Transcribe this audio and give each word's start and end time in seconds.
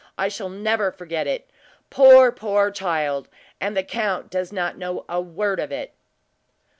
I 0.17 0.29
shall 0.29 0.49
never 0.49 0.91
forget 0.91 1.27
it! 1.27 1.47
Poor, 1.91 2.31
poor 2.31 2.71
child; 2.71 3.29
and 3.59 3.77
the 3.77 3.83
count 3.83 4.31
does 4.31 4.51
not 4.51 4.75
know 4.75 5.05
a 5.07 5.21
word 5.21 5.59
of 5.59 5.71
it!" 5.71 5.93